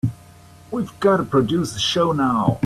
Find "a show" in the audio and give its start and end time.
1.75-2.11